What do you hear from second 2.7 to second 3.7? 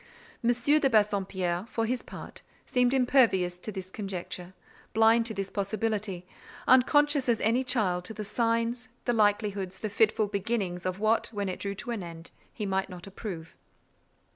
impervious